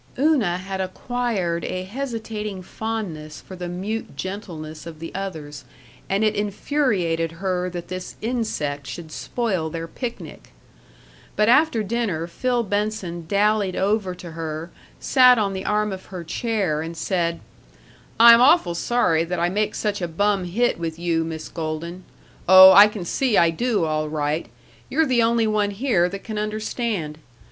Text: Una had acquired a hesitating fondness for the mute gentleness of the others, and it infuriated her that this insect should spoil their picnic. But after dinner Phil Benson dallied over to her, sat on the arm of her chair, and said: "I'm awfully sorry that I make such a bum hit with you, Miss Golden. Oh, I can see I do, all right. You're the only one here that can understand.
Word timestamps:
Una 0.17 0.57
had 0.57 0.81
acquired 0.81 1.63
a 1.63 1.83
hesitating 1.83 2.63
fondness 2.63 3.39
for 3.39 3.55
the 3.55 3.67
mute 3.67 4.17
gentleness 4.17 4.87
of 4.87 4.97
the 4.97 5.13
others, 5.13 5.63
and 6.09 6.23
it 6.23 6.33
infuriated 6.33 7.33
her 7.33 7.69
that 7.69 7.87
this 7.89 8.15
insect 8.19 8.87
should 8.87 9.11
spoil 9.11 9.69
their 9.69 9.87
picnic. 9.87 10.53
But 11.35 11.49
after 11.49 11.83
dinner 11.83 12.25
Phil 12.25 12.63
Benson 12.63 13.27
dallied 13.27 13.75
over 13.75 14.15
to 14.15 14.31
her, 14.31 14.71
sat 14.99 15.37
on 15.37 15.53
the 15.53 15.65
arm 15.65 15.91
of 15.91 16.05
her 16.05 16.23
chair, 16.23 16.81
and 16.81 16.97
said: 16.97 17.39
"I'm 18.19 18.41
awfully 18.41 18.73
sorry 18.73 19.23
that 19.25 19.39
I 19.39 19.49
make 19.49 19.75
such 19.75 20.01
a 20.01 20.07
bum 20.07 20.45
hit 20.45 20.79
with 20.79 20.97
you, 20.97 21.23
Miss 21.23 21.47
Golden. 21.47 22.05
Oh, 22.49 22.71
I 22.71 22.87
can 22.87 23.05
see 23.05 23.37
I 23.37 23.51
do, 23.51 23.85
all 23.85 24.09
right. 24.09 24.47
You're 24.89 25.05
the 25.05 25.21
only 25.21 25.45
one 25.45 25.69
here 25.69 26.09
that 26.09 26.23
can 26.23 26.39
understand. 26.39 27.19